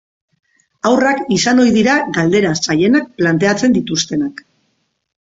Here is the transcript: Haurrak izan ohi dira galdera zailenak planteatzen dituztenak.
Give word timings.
Haurrak 0.89 1.21
izan 1.35 1.61
ohi 1.65 1.75
dira 1.77 1.99
galdera 2.17 2.57
zailenak 2.71 3.15
planteatzen 3.23 3.81
dituztenak. 3.81 4.47